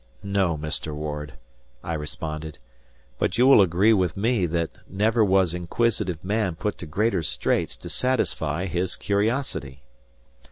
"No, 0.23 0.57
Mr. 0.57 0.95
Ward," 0.95 1.33
I 1.83 1.93
responded, 1.93 2.57
"but 3.19 3.37
you 3.37 3.45
will 3.45 3.61
agree 3.61 3.93
with 3.93 4.17
me 4.17 4.47
that 4.47 4.71
never 4.89 5.23
was 5.23 5.53
inquisitive 5.53 6.23
man 6.23 6.55
put 6.55 6.79
to 6.79 6.87
greater 6.87 7.21
straits 7.21 7.77
to 7.77 7.87
satisfy 7.87 8.65
his 8.65 8.95
curiosity." 8.95 9.83